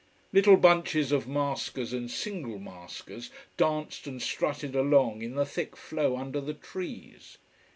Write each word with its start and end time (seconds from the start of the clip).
Little 0.33 0.57
bunches 0.57 1.11
of 1.11 1.27
maskers, 1.27 1.93
and 1.93 2.09
single 2.09 2.57
maskers 2.57 3.29
danced 3.55 4.07
and 4.07 4.19
strutted 4.19 4.75
along 4.75 5.21
in 5.21 5.35
the 5.35 5.45
thick 5.45 5.77
flow 5.77 6.17
under 6.17 6.41
the 6.41 6.55
trees. 6.55 7.37